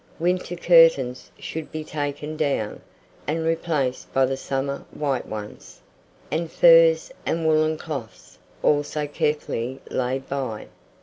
[0.17, 2.81] Winter curtains should be taken down,
[3.27, 5.79] and replaced by the summer white ones;
[6.31, 10.69] and furs and woollen cloths also carefully laid by.